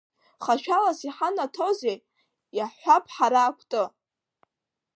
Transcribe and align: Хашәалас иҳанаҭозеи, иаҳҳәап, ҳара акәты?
Хашәалас 0.43 0.99
иҳанаҭозеи, 1.07 1.97
иаҳҳәап, 2.57 3.05
ҳара 3.15 3.39
акәты? 3.49 3.83